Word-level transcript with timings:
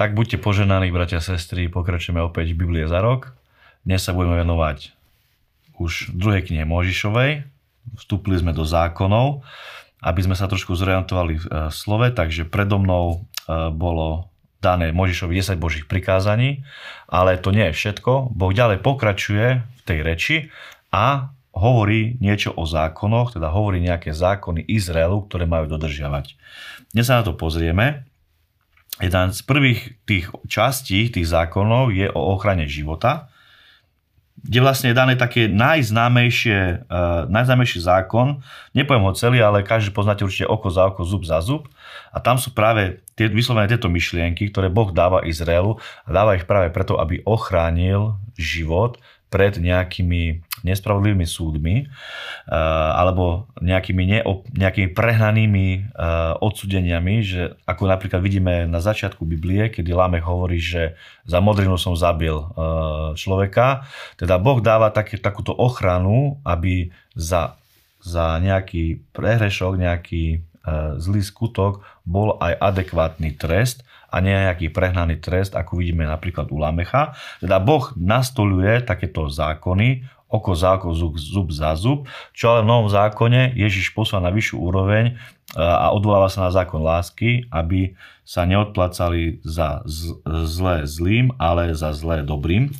Tak 0.00 0.16
buďte 0.16 0.40
poženaní, 0.40 0.88
bratia 0.88 1.20
a 1.20 1.26
sestry, 1.36 1.68
pokračujeme 1.68 2.24
opäť 2.24 2.56
v 2.56 2.64
Biblie 2.64 2.88
za 2.88 3.04
rok. 3.04 3.36
Dnes 3.84 4.00
sa 4.00 4.16
budeme 4.16 4.40
venovať 4.40 4.96
už 5.76 6.16
druhej 6.16 6.40
knihe 6.48 6.64
Možišovej. 6.64 7.44
Vstúpili 8.00 8.40
sme 8.40 8.56
do 8.56 8.64
zákonov, 8.64 9.44
aby 10.00 10.20
sme 10.24 10.32
sa 10.32 10.48
trošku 10.48 10.72
zorientovali 10.72 11.36
v 11.36 11.44
e, 11.44 11.48
slove, 11.68 12.08
takže 12.16 12.48
predo 12.48 12.80
mnou 12.80 13.04
e, 13.12 13.16
bolo 13.76 14.32
dané 14.64 14.88
Možišovi 14.88 15.36
10 15.36 15.60
božích 15.60 15.84
prikázaní, 15.84 16.64
ale 17.04 17.36
to 17.36 17.52
nie 17.52 17.68
je 17.68 17.76
všetko. 17.76 18.32
Boh 18.32 18.56
ďalej 18.56 18.80
pokračuje 18.80 19.60
v 19.60 19.80
tej 19.84 19.98
reči 20.00 20.36
a 20.96 21.28
hovorí 21.52 22.16
niečo 22.24 22.56
o 22.56 22.64
zákonoch, 22.64 23.36
teda 23.36 23.52
hovorí 23.52 23.84
nejaké 23.84 24.16
zákony 24.16 24.64
Izraelu, 24.64 25.28
ktoré 25.28 25.44
majú 25.44 25.68
dodržiavať. 25.68 26.40
Dnes 26.96 27.04
sa 27.04 27.20
na 27.20 27.28
to 27.28 27.36
pozrieme 27.36 28.08
Jedna 29.00 29.32
z 29.32 29.40
prvých 29.42 29.96
tých 30.04 30.28
častí, 30.44 31.08
tých 31.08 31.24
zákonov 31.24 31.88
je 31.96 32.06
o 32.12 32.36
ochrane 32.36 32.68
života, 32.68 33.32
kde 34.40 34.60
vlastne 34.64 34.92
je 34.92 34.96
dané 34.96 35.14
také 35.20 35.52
najznámejšie, 35.52 36.88
uh, 36.88 37.28
najznámejší 37.28 37.80
zákon, 37.84 38.40
nepoviem 38.72 39.04
ho 39.04 39.12
celý, 39.12 39.38
ale 39.44 39.60
každý 39.60 39.92
poznáte 39.92 40.24
určite 40.24 40.48
oko 40.48 40.68
za 40.72 40.88
oko, 40.88 41.04
zub 41.04 41.28
za 41.28 41.44
zub. 41.44 41.68
A 42.08 42.24
tam 42.24 42.40
sú 42.40 42.56
práve 42.56 43.04
tie, 43.20 43.28
vyslovené 43.28 43.68
tieto 43.68 43.92
myšlienky, 43.92 44.48
ktoré 44.48 44.72
Boh 44.72 44.88
dáva 44.96 45.28
Izraelu 45.28 45.76
a 46.04 46.08
dáva 46.08 46.40
ich 46.40 46.48
práve 46.48 46.72
preto, 46.72 46.96
aby 46.96 47.20
ochránil 47.28 48.16
život 48.40 48.96
pred 49.28 49.60
nejakými 49.60 50.40
nespravodlivými 50.62 51.26
súdmi 51.26 51.76
eh, 51.84 52.54
alebo 52.96 53.50
nejakými, 53.60 54.04
ne, 54.06 54.18
nejakými 54.56 54.90
prehnanými 54.92 55.66
eh, 55.70 55.82
odsudeniami, 56.38 57.14
že 57.24 57.42
ako 57.64 57.82
napríklad 57.88 58.20
vidíme 58.20 58.68
na 58.68 58.80
začiatku 58.80 59.24
Biblie, 59.24 59.72
kedy 59.72 59.90
Lámech 59.92 60.24
hovorí, 60.24 60.60
že 60.60 60.96
za 61.24 61.40
modrinu 61.40 61.80
som 61.80 61.96
zabil 61.96 62.34
eh, 62.34 62.46
človeka, 63.16 63.88
teda 64.20 64.36
Boh 64.36 64.60
dáva 64.60 64.92
také, 64.92 65.16
takúto 65.16 65.56
ochranu, 65.56 66.40
aby 66.44 66.92
za, 67.16 67.56
za 68.00 68.38
nejaký 68.38 69.02
prehrešok, 69.12 69.80
nejaký 69.80 70.44
zlý 71.00 71.24
skutok 71.24 71.80
bol 72.04 72.36
aj 72.36 72.52
adekvátny 72.60 73.32
trest 73.40 73.80
a 74.10 74.18
nejaký 74.18 74.74
prehnaný 74.74 75.22
trest, 75.22 75.54
ako 75.54 75.78
vidíme 75.78 76.02
napríklad 76.02 76.50
u 76.50 76.58
Lamecha. 76.58 77.14
Teda 77.38 77.62
Boh 77.62 77.94
nastoluje 77.94 78.82
takéto 78.82 79.30
zákony, 79.30 80.02
oko 80.30 80.54
za 80.54 80.78
oko, 80.78 80.94
zub, 80.94 81.18
zub 81.18 81.50
za 81.50 81.74
zub, 81.74 82.06
čo 82.30 82.54
ale 82.54 82.62
v 82.62 82.70
novom 82.70 82.88
zákone 82.88 83.58
Ježiš 83.58 83.90
posúva 83.90 84.22
na 84.22 84.30
vyššiu 84.30 84.56
úroveň 84.62 85.04
e, 85.10 85.12
a 85.58 85.90
odvoláva 85.90 86.30
sa 86.30 86.46
na 86.46 86.54
zákon 86.54 86.78
lásky, 86.80 87.50
aby 87.50 87.98
sa 88.30 88.46
neodplacali 88.46 89.42
za 89.42 89.82
zlé 90.46 90.86
zlým, 90.86 91.34
ale 91.34 91.74
za 91.74 91.90
zlé 91.90 92.22
dobrým. 92.22 92.70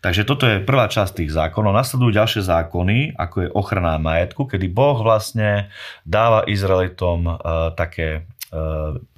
Takže 0.00 0.24
toto 0.24 0.48
je 0.48 0.64
prvá 0.64 0.88
časť 0.88 1.20
tých 1.20 1.36
zákonov. 1.36 1.76
Nasledujú 1.76 2.16
ďalšie 2.16 2.40
zákony, 2.40 3.12
ako 3.12 3.36
je 3.44 3.52
ochrana 3.52 4.00
majetku, 4.00 4.48
kedy 4.48 4.64
Boh 4.72 4.96
vlastne 4.96 5.68
dáva 6.08 6.48
Izraelitom 6.48 7.28
uh, 7.28 7.36
také 7.76 8.24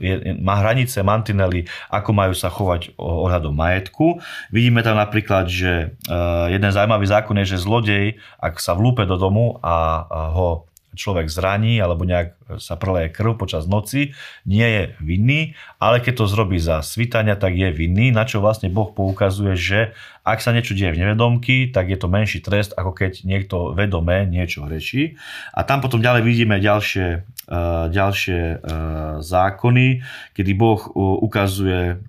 je, 0.00 0.14
má 0.40 0.60
hranice, 0.60 1.02
mantinely, 1.02 1.68
ako 1.92 2.10
majú 2.12 2.34
sa 2.36 2.48
chovať 2.48 2.96
ohľadom 2.96 3.52
majetku. 3.52 4.20
Vidíme 4.50 4.80
tam 4.80 4.96
napríklad, 4.96 5.48
že 5.48 5.96
jeden 6.52 6.70
zaujímavý 6.72 7.06
zákon 7.08 7.36
je, 7.42 7.56
že 7.56 7.64
zlodej, 7.64 8.18
ak 8.40 8.60
sa 8.60 8.72
vlúpe 8.76 9.04
do 9.04 9.20
domu 9.20 9.60
a 9.60 10.04
ho 10.32 10.68
človek 10.96 11.28
zraní 11.28 11.78
alebo 11.78 12.08
nejak 12.08 12.34
sa 12.56 12.74
preleje 12.80 13.12
krv 13.12 13.36
počas 13.36 13.68
noci, 13.68 14.16
nie 14.48 14.64
je 14.64 14.82
vinný, 14.98 15.40
ale 15.76 16.00
keď 16.00 16.24
to 16.24 16.32
zrobí 16.32 16.56
za 16.56 16.80
svitania, 16.80 17.36
tak 17.36 17.54
je 17.54 17.68
vinný, 17.70 18.10
na 18.10 18.24
čo 18.24 18.40
vlastne 18.40 18.72
Boh 18.72 18.90
poukazuje, 18.90 19.54
že 19.54 19.80
ak 20.26 20.42
sa 20.42 20.50
niečo 20.50 20.74
deje 20.74 20.90
v 20.90 21.06
nevedomky, 21.06 21.70
tak 21.70 21.86
je 21.86 21.98
to 22.00 22.10
menší 22.10 22.42
trest, 22.42 22.74
ako 22.74 22.96
keď 22.96 23.22
niekto 23.22 23.76
vedome 23.76 24.26
niečo 24.26 24.66
hreší. 24.66 25.14
A 25.54 25.62
tam 25.62 25.78
potom 25.78 26.02
ďalej 26.02 26.26
vidíme 26.26 26.58
ďalšie 26.58 27.36
Eh, 27.46 27.86
ďalšie 27.94 28.40
eh, 28.42 28.58
zákony, 29.22 30.02
kedy 30.34 30.52
Boh 30.58 30.82
ukazuje 31.22 32.02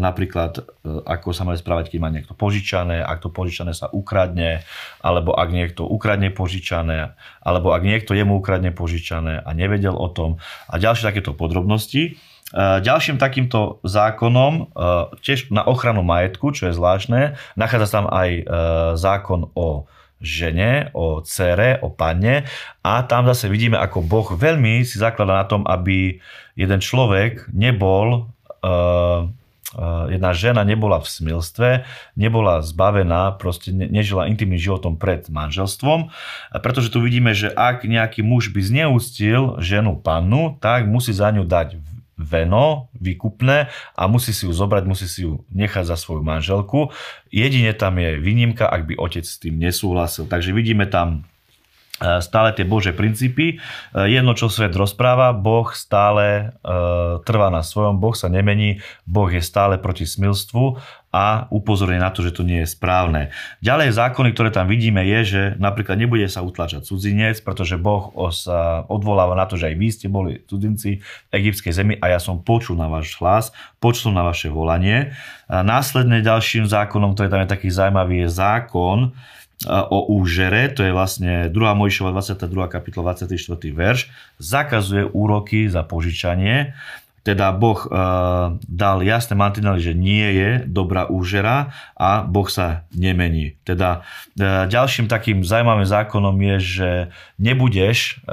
napríklad, 0.00 0.64
ako 1.04 1.36
sa 1.36 1.44
má 1.44 1.52
správať, 1.52 1.92
keď 1.92 1.98
má 2.00 2.08
niekto 2.08 2.32
požičané, 2.32 3.04
ak 3.04 3.20
to 3.20 3.28
požičané 3.28 3.76
sa 3.76 3.92
ukradne, 3.92 4.64
alebo 5.04 5.36
ak 5.36 5.52
niekto 5.52 5.84
ukradne 5.84 6.32
požičané, 6.32 7.12
alebo 7.44 7.76
ak 7.76 7.84
niekto 7.84 8.16
jemu 8.28 8.44
ukradne 8.44 8.76
požičané 8.76 9.40
a 9.40 9.50
nevedel 9.56 9.96
o 9.96 10.12
tom 10.12 10.36
a 10.68 10.76
ďalšie 10.76 11.08
takéto 11.08 11.32
podrobnosti. 11.32 12.20
Ďalším 12.56 13.20
takýmto 13.20 13.80
zákonom, 13.84 14.72
tiež 15.20 15.52
na 15.52 15.64
ochranu 15.68 16.00
majetku, 16.00 16.52
čo 16.52 16.68
je 16.68 16.76
zvláštne, 16.76 17.36
nachádza 17.60 17.88
tam 18.00 18.06
aj 18.08 18.44
zákon 18.96 19.52
o 19.52 19.84
žene, 20.20 20.88
o 20.96 21.20
cere, 21.24 21.76
o 21.84 21.92
panne 21.92 22.48
a 22.80 23.04
tam 23.04 23.28
zase 23.28 23.52
vidíme, 23.52 23.76
ako 23.76 24.00
Boh 24.00 24.28
veľmi 24.32 24.80
si 24.80 24.96
zaklada 24.96 25.40
na 25.40 25.44
tom, 25.44 25.68
aby 25.68 26.24
jeden 26.56 26.80
človek 26.80 27.52
nebol, 27.52 28.32
jedna 30.08 30.32
žena 30.32 30.64
nebola 30.64 30.96
v 31.00 31.08
smilstve, 31.08 31.68
nebola 32.16 32.64
zbavená, 32.64 33.36
proste 33.36 33.68
nežila 33.68 34.24
intimným 34.24 34.56
životom 34.56 34.96
pred 34.96 35.28
manželstvom, 35.28 36.08
pretože 36.64 36.88
tu 36.88 37.04
vidíme, 37.04 37.36
že 37.36 37.52
ak 37.52 37.84
nejaký 37.84 38.24
muž 38.24 38.48
by 38.48 38.64
zneústil 38.64 39.60
ženu 39.60 40.00
pannu, 40.00 40.56
tak 40.56 40.88
musí 40.88 41.12
za 41.12 41.28
ňu 41.28 41.44
dať 41.44 41.76
veno, 42.18 42.90
výkupné 42.98 43.70
a 43.94 44.02
musí 44.10 44.34
si 44.34 44.48
ju 44.48 44.50
zobrať, 44.50 44.82
musí 44.90 45.06
si 45.06 45.22
ju 45.22 45.46
nechať 45.54 45.86
za 45.86 45.94
svoju 45.94 46.26
manželku. 46.26 46.90
Jedine 47.30 47.70
tam 47.78 48.00
je 48.02 48.18
výnimka, 48.18 48.66
ak 48.66 48.90
by 48.90 48.98
otec 48.98 49.22
s 49.22 49.38
tým 49.38 49.60
nesúhlasil. 49.62 50.26
Takže 50.26 50.50
vidíme 50.50 50.90
tam 50.90 51.28
stále 51.98 52.54
tie 52.54 52.62
Bože 52.62 52.94
princípy. 52.94 53.58
E, 53.58 54.06
jedno, 54.06 54.38
čo 54.38 54.46
svet 54.46 54.70
rozpráva, 54.74 55.34
Boh 55.34 55.66
stále 55.74 56.24
e, 56.24 56.70
trvá 57.26 57.50
na 57.50 57.66
svojom, 57.66 57.98
Boh 57.98 58.14
sa 58.14 58.30
nemení, 58.30 58.78
Boh 59.02 59.26
je 59.26 59.42
stále 59.42 59.82
proti 59.82 60.06
smilstvu 60.06 60.78
a 61.08 61.48
upozorňuje 61.48 62.00
na 62.04 62.12
to, 62.12 62.20
že 62.20 62.36
to 62.36 62.44
nie 62.44 62.62
je 62.62 62.68
správne. 62.68 63.32
Ďalej 63.64 63.96
zákony, 63.96 64.28
ktoré 64.36 64.52
tam 64.52 64.68
vidíme, 64.68 65.00
je, 65.08 65.20
že 65.24 65.42
napríklad 65.56 65.96
nebude 65.96 66.28
sa 66.28 66.44
utlačať 66.44 66.84
cudzinec, 66.84 67.40
pretože 67.40 67.80
Boh 67.80 68.12
sa 68.28 68.84
odvoláva 68.92 69.32
na 69.32 69.48
to, 69.48 69.56
že 69.56 69.72
aj 69.72 69.76
vy 69.80 69.88
ste 69.88 70.06
boli 70.12 70.44
cudzinci 70.44 71.00
v 71.00 71.32
egyptskej 71.32 71.72
zemi 71.72 71.94
a 71.96 72.12
ja 72.12 72.20
som 72.20 72.44
počul 72.44 72.76
na 72.76 72.92
váš 72.92 73.16
hlas, 73.24 73.56
počul 73.80 74.12
na 74.12 74.20
vaše 74.20 74.52
volanie. 74.52 75.16
A 75.48 75.64
následne 75.64 76.20
ďalším 76.20 76.68
zákonom, 76.68 77.16
ktorý 77.16 77.32
tam 77.32 77.42
je 77.42 77.52
taký 77.56 77.68
zaujímavý, 77.72 78.28
je 78.28 78.28
zákon 78.28 79.16
o 79.66 79.98
úžere, 80.14 80.70
to 80.70 80.86
je 80.86 80.94
vlastne 80.94 81.50
2. 81.50 81.54
Mojšova 81.54 82.14
22. 82.14 82.70
kapitola 82.70 83.10
24. 83.18 83.58
verš, 83.74 84.06
zakazuje 84.38 85.02
úroky 85.10 85.66
za 85.66 85.82
požičanie 85.82 86.78
teda 87.28 87.52
Boh 87.52 87.84
e, 87.84 87.88
dal 88.64 89.04
jasné 89.04 89.36
mantinely, 89.36 89.84
že 89.84 89.92
nie 89.92 90.32
je 90.32 90.50
dobrá 90.64 91.04
úžera 91.12 91.76
a 91.92 92.24
Boh 92.24 92.48
sa 92.48 92.88
nemení. 92.96 93.60
Teda 93.68 94.00
e, 94.32 94.64
ďalším 94.64 95.12
takým 95.12 95.44
zaujímavým 95.44 95.84
zákonom 95.84 96.32
je, 96.40 96.56
že 96.56 96.90
nebudeš 97.36 98.24
e, 98.24 98.32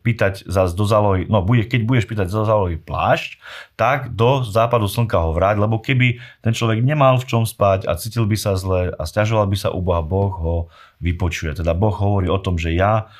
pýtať 0.00 0.48
zás 0.48 0.72
do 0.72 0.88
no 1.28 1.44
bude, 1.44 1.68
keď 1.68 1.84
budeš 1.84 2.08
pýtať 2.08 2.32
do 2.32 2.48
zálohy 2.48 2.80
plášť, 2.80 3.36
tak 3.76 4.16
do 4.16 4.40
západu 4.40 4.88
slnka 4.88 5.20
ho 5.20 5.36
vráť, 5.36 5.60
lebo 5.60 5.76
keby 5.76 6.16
ten 6.40 6.56
človek 6.56 6.80
nemal 6.80 7.20
v 7.20 7.28
čom 7.28 7.44
spať 7.44 7.84
a 7.84 7.92
cítil 8.00 8.24
by 8.24 8.40
sa 8.40 8.56
zle 8.56 8.88
a 8.96 9.02
stiažoval 9.04 9.52
by 9.52 9.56
sa 9.60 9.68
u 9.68 9.84
Boha, 9.84 10.00
Boh 10.00 10.32
ho 10.32 10.56
vypočuje. 11.04 11.60
Teda 11.60 11.76
Boh 11.76 11.92
hovorí 11.92 12.32
o 12.32 12.40
tom, 12.40 12.56
že 12.56 12.72
ja 12.72 13.12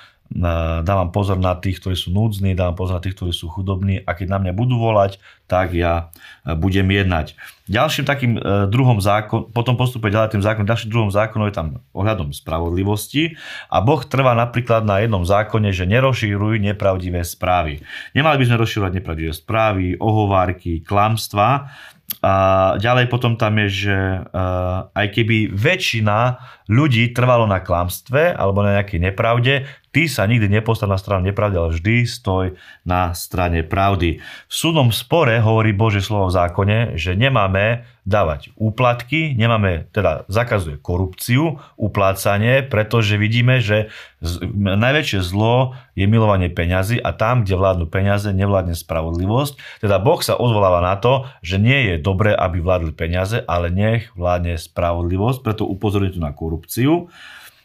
dávam 0.83 1.12
pozor 1.12 1.37
na 1.37 1.54
tých, 1.54 1.78
ktorí 1.78 1.95
sú 1.95 2.10
núdzni, 2.10 2.57
dávam 2.57 2.75
pozor 2.75 2.98
na 2.98 3.04
tých, 3.04 3.15
ktorí 3.15 3.31
sú 3.31 3.53
chudobní 3.53 4.03
a 4.03 4.10
keď 4.16 4.27
na 4.34 4.39
mňa 4.41 4.53
budú 4.57 4.81
volať, 4.81 5.21
tak 5.45 5.77
ja 5.77 6.10
e, 6.43 6.57
budem 6.57 6.89
jednať. 6.89 7.37
Ďalším 7.65 8.05
takým 8.05 8.37
e, 8.37 8.41
druhom 8.69 9.01
zákon, 9.01 9.49
potom 9.49 9.81
postupuje 9.81 10.13
ďalej 10.13 10.37
tým 10.37 10.45
zákonom, 10.45 10.69
ďalším 10.69 10.93
druhom 10.93 11.09
zákonom 11.09 11.49
je 11.49 11.57
tam 11.57 11.69
ohľadom 11.97 12.37
spravodlivosti 12.37 13.41
a 13.72 13.81
Boh 13.81 14.05
trvá 14.05 14.37
napríklad 14.37 14.84
na 14.84 15.01
jednom 15.01 15.25
zákone, 15.25 15.72
že 15.72 15.89
nerozšíruj 15.89 16.61
nepravdivé 16.61 17.25
správy. 17.25 17.81
Nemali 18.13 18.37
by 18.37 18.45
sme 18.45 18.61
rozširovať 18.61 18.93
nepravdivé 19.01 19.33
správy, 19.33 19.97
ohovárky, 19.97 20.84
klamstva, 20.84 21.72
a 22.21 22.34
ďalej 22.81 23.09
potom 23.09 23.34
tam 23.37 23.57
je, 23.65 23.89
že 23.89 23.97
uh, 23.97 24.93
aj 24.93 25.07
keby 25.13 25.53
väčšina 25.53 26.37
ľudí 26.69 27.13
trvalo 27.13 27.45
na 27.45 27.60
klamstve 27.60 28.33
alebo 28.33 28.65
na 28.65 28.81
nejakej 28.81 29.01
nepravde, 29.13 29.55
ty 29.93 30.09
sa 30.09 30.25
nikdy 30.25 30.49
nepostav 30.49 30.89
na 30.89 30.97
stranu 30.97 31.28
nepravdy, 31.28 31.55
ale 31.55 31.71
vždy 31.77 31.95
stoj 32.09 32.57
na 32.89 33.13
strane 33.13 33.60
pravdy. 33.63 34.21
V 34.21 34.55
súdnom 34.55 34.89
spore 34.89 35.37
hovorí 35.39 35.77
Bože 35.77 36.01
slovo 36.01 36.33
v 36.33 36.37
zákone, 36.41 36.78
že 36.97 37.13
nemáme 37.15 37.53
nemáme 37.54 37.86
dávať 38.04 38.53
úplatky, 38.60 39.33
nemáme, 39.33 39.89
teda 39.89 40.28
zakazuje 40.28 40.77
korupciu, 40.77 41.56
uplácanie, 41.80 42.60
pretože 42.60 43.16
vidíme, 43.16 43.65
že 43.65 43.89
z, 44.21 44.45
najväčšie 44.60 45.24
zlo 45.24 45.72
je 45.97 46.04
milovanie 46.04 46.53
peňazí 46.53 47.01
a 47.01 47.16
tam, 47.16 47.48
kde 47.48 47.56
vládnu 47.56 47.86
peniaze, 47.89 48.28
nevládne 48.28 48.77
spravodlivosť. 48.77 49.80
Teda 49.80 49.97
Boh 49.97 50.21
sa 50.21 50.36
odvoláva 50.36 50.84
na 50.84 51.01
to, 51.01 51.24
že 51.41 51.56
nie 51.56 51.95
je 51.95 51.95
dobré, 51.97 52.36
aby 52.36 52.60
vládli 52.60 52.92
peniaze, 52.92 53.41
ale 53.48 53.72
nech 53.72 54.12
vládne 54.12 54.60
spravodlivosť, 54.60 55.41
preto 55.41 55.65
upozorňuje 55.65 56.12
tu 56.12 56.21
na 56.21 56.36
korupciu. 56.36 57.09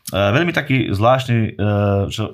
E, 0.10 0.18
veľmi 0.18 0.50
taký 0.50 0.90
zvláštny 0.90 1.38
e, 1.38 1.50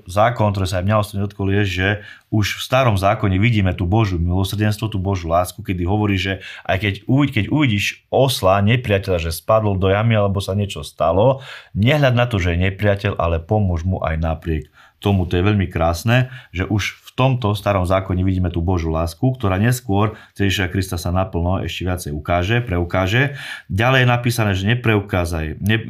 zákon, 0.07 0.55
ktorý 0.55 0.67
sa 0.67 0.79
aj 0.79 0.85
mňa 0.87 0.95
osobne 0.95 1.23
dotkol, 1.27 1.51
je, 1.51 1.63
že 1.67 1.87
už 2.31 2.59
v 2.59 2.61
starom 2.63 2.95
zákone 2.95 3.35
vidíme 3.35 3.75
tú 3.75 3.83
Božú 3.83 4.15
milosrdenstvo, 4.15 4.87
tú 4.87 4.99
Božú 4.99 5.27
lásku, 5.27 5.59
kedy 5.59 5.83
hovorí, 5.83 6.15
že 6.15 6.39
aj 6.63 6.77
keď, 6.79 6.93
uvid, 7.07 7.29
keď 7.35 7.45
uvidíš 7.51 8.07
osla, 8.07 8.63
nepriateľa, 8.63 9.27
že 9.27 9.35
spadol 9.35 9.75
do 9.75 9.91
jamy 9.91 10.15
alebo 10.15 10.39
sa 10.39 10.55
niečo 10.55 10.87
stalo, 10.87 11.43
nehľad 11.75 12.15
na 12.15 12.25
to, 12.31 12.39
že 12.39 12.55
je 12.55 12.71
nepriateľ, 12.71 13.19
ale 13.19 13.43
pomôž 13.43 13.83
mu 13.83 13.99
aj 13.99 14.15
napriek 14.23 14.71
tomu. 15.03 15.27
To 15.29 15.37
je 15.37 15.43
veľmi 15.43 15.67
krásne, 15.69 16.33
že 16.55 16.65
už 16.65 17.04
tomto 17.15 17.55
starom 17.55 17.87
zákone 17.87 18.21
vidíme 18.21 18.51
tú 18.51 18.59
Božú 18.59 18.91
lásku, 18.91 19.23
ktorá 19.39 19.55
neskôr 19.55 20.19
Ježiša 20.35 20.67
Krista 20.67 20.99
sa 20.99 21.15
naplno 21.15 21.63
ešte 21.63 21.87
viacej 21.87 22.11
ukáže, 22.11 22.59
preukáže. 22.59 23.39
Ďalej 23.71 24.03
je 24.03 24.07
napísané, 24.11 24.51
že 24.53 24.69
nepreukázaj, 24.75 25.45
ne, 25.63 25.77
e, 25.79 25.87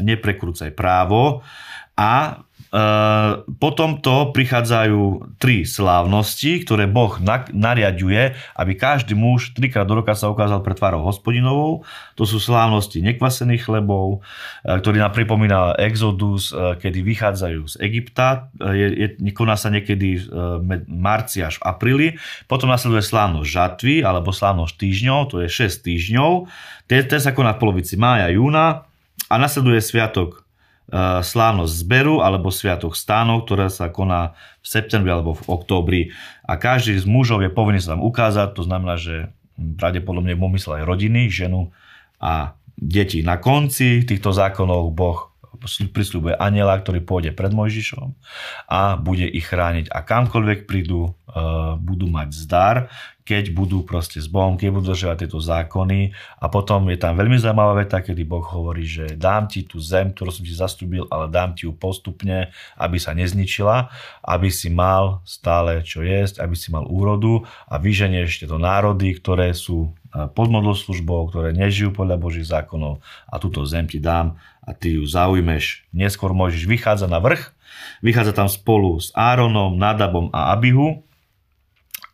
neprekrúcaj 0.00 0.72
právo 0.72 1.44
a 1.92 2.42
Ehm, 2.70 3.42
potom 3.58 3.98
to 3.98 4.30
prichádzajú 4.30 5.34
tri 5.42 5.66
slávnosti, 5.66 6.62
ktoré 6.62 6.86
Boh 6.86 7.18
nariaduje, 7.50 8.38
aby 8.54 8.72
každý 8.78 9.18
muž 9.18 9.58
trikrát 9.58 9.82
do 9.90 9.98
roka 9.98 10.14
sa 10.14 10.30
ukázal 10.30 10.62
pred 10.62 10.78
tvárou 10.78 11.02
hospodinovou. 11.02 11.82
To 12.14 12.22
sú 12.22 12.38
slávnosti 12.38 13.02
nekvasených 13.02 13.66
chlebov, 13.66 14.22
e, 14.62 14.78
ktorý 14.78 15.02
nám 15.02 15.10
pripomína 15.10 15.82
Exodus, 15.82 16.54
e, 16.54 16.78
kedy 16.78 17.02
vychádzajú 17.02 17.60
z 17.66 17.74
Egypta. 17.82 18.46
Je, 18.62 19.18
je, 19.18 19.34
koná 19.34 19.58
sa 19.58 19.66
niekedy 19.66 20.22
v 20.30 20.86
marci 20.86 21.42
až 21.42 21.58
v 21.58 21.66
apríli. 21.66 22.08
Potom 22.46 22.70
nasleduje 22.70 23.02
slávnosť 23.02 23.50
žatvy 23.50 23.94
alebo 24.06 24.30
slávnosť 24.30 24.78
týždňov, 24.78 25.20
to 25.26 25.36
je 25.42 25.48
6 25.50 25.82
týždňov. 25.82 26.30
Ten 26.86 27.18
sa 27.18 27.34
koná 27.34 27.58
v 27.58 27.66
polovici 27.66 27.98
mája, 27.98 28.30
júna 28.30 28.86
a 29.26 29.34
nasleduje 29.34 29.82
sviatok 29.82 30.39
Eh, 30.39 30.39
slávnosť 31.22 31.72
zberu 31.72 32.18
alebo 32.20 32.50
sviatok 32.50 32.98
stánov, 32.98 33.46
ktorá 33.46 33.70
sa 33.70 33.88
koná 33.94 34.34
v 34.60 34.66
septembri 34.66 35.14
alebo 35.14 35.38
v 35.38 35.46
októbri. 35.46 36.02
A 36.42 36.58
každý 36.58 36.98
z 36.98 37.06
mužov 37.06 37.46
je 37.46 37.50
povinný 37.50 37.78
sa 37.78 37.94
tam 37.94 38.02
ukázať, 38.02 38.58
to 38.58 38.66
znamená, 38.66 38.98
že 38.98 39.30
pravdepodobne 39.54 40.34
v 40.34 40.42
aj 40.82 40.84
rodiny, 40.88 41.30
ženu 41.30 41.70
a 42.18 42.58
deti. 42.74 43.22
Na 43.22 43.38
konci 43.38 44.02
týchto 44.02 44.34
zákonov 44.34 44.90
Boh 44.90 45.29
prisľubuje 45.90 46.38
aniela, 46.38 46.78
ktorý 46.78 47.02
pôjde 47.02 47.30
pred 47.34 47.50
Mojžišom 47.50 48.14
a 48.70 48.94
bude 49.00 49.26
ich 49.26 49.50
chrániť. 49.50 49.90
A 49.90 50.06
kamkoľvek 50.06 50.70
prídu, 50.70 51.10
uh, 51.10 51.76
budú 51.78 52.06
mať 52.06 52.28
zdar, 52.34 52.76
keď 53.30 53.54
budú 53.54 53.86
proste 53.86 54.18
s 54.18 54.26
Bohom, 54.26 54.58
keď 54.58 54.74
budú 54.74 54.90
dodržiavať 54.90 55.18
tieto 55.22 55.38
zákony. 55.38 56.10
A 56.42 56.50
potom 56.50 56.90
je 56.90 56.98
tam 56.98 57.14
veľmi 57.14 57.38
zaujímavá 57.38 57.78
veta, 57.78 58.02
kedy 58.02 58.26
Boh 58.26 58.42
hovorí, 58.42 58.82
že 58.82 59.14
dám 59.14 59.46
ti 59.46 59.62
tú 59.62 59.78
zem, 59.78 60.10
ktorú 60.10 60.34
som 60.34 60.42
ti 60.42 60.50
zastúbil, 60.50 61.06
ale 61.06 61.30
dám 61.30 61.54
ti 61.54 61.70
ju 61.70 61.72
postupne, 61.76 62.50
aby 62.74 62.98
sa 62.98 63.14
nezničila, 63.14 63.86
aby 64.26 64.50
si 64.50 64.66
mal 64.66 65.22
stále 65.22 65.86
čo 65.86 66.02
jesť, 66.02 66.42
aby 66.42 66.58
si 66.58 66.74
mal 66.74 66.82
úrodu 66.90 67.46
a 67.70 67.78
vyženieš 67.78 68.42
tieto 68.42 68.58
národy, 68.58 69.14
ktoré 69.14 69.54
sú 69.54 69.94
pod 70.10 70.48
modloslužbou, 70.50 71.30
ktoré 71.30 71.54
nežijú 71.54 71.94
podľa 71.94 72.16
Božích 72.18 72.46
zákonov 72.50 72.98
a 73.30 73.34
túto 73.38 73.62
zem 73.66 73.86
ti 73.86 74.02
dám 74.02 74.38
a 74.60 74.74
ty 74.74 74.98
ju 74.98 75.06
zaujmeš. 75.06 75.86
Neskôr 75.94 76.34
môžeš 76.34 76.66
vychádzať 76.66 77.08
na 77.08 77.22
vrch, 77.22 77.54
vychádza 78.02 78.34
tam 78.34 78.48
spolu 78.50 78.98
s 78.98 79.14
Áronom, 79.14 79.78
Nadabom 79.78 80.28
a 80.34 80.50
Abihu 80.50 81.06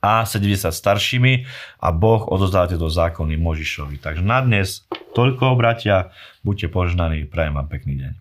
a 0.04 0.22
70 0.22 0.70
staršími 0.70 1.48
a 1.80 1.88
Boh 1.90 2.22
odozdáva 2.28 2.70
tieto 2.70 2.86
zákony 2.86 3.34
Možišovi. 3.40 3.96
Takže 3.98 4.22
na 4.22 4.44
dnes 4.44 4.84
toľko, 5.16 5.56
bratia, 5.56 6.12
buďte 6.44 6.68
požnaní, 6.70 7.24
prajem 7.24 7.56
vám 7.56 7.68
pekný 7.72 7.94
deň. 8.04 8.12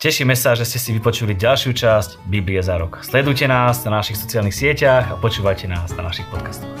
Tešíme 0.00 0.32
sa, 0.32 0.56
že 0.56 0.64
ste 0.64 0.80
si 0.80 0.96
vypočuli 0.96 1.36
ďalšiu 1.36 1.76
časť 1.76 2.24
Biblie 2.24 2.64
za 2.64 2.80
rok. 2.80 3.04
Sledujte 3.04 3.44
nás 3.44 3.84
na 3.84 4.00
našich 4.00 4.16
sociálnych 4.16 4.56
sieťach 4.56 5.12
a 5.12 5.20
počúvajte 5.20 5.68
nás 5.68 5.92
na 5.92 6.08
našich 6.08 6.24
podcastoch. 6.32 6.72